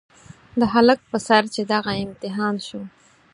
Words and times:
د 0.59 0.61
هلک 0.73 0.99
په 1.11 1.17
سر 1.27 1.43
چې 1.53 1.61
دغه 1.73 1.91
امتحان 2.05 2.55
شو. 2.67 2.81